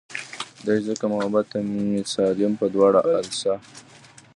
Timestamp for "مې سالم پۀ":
1.91-2.67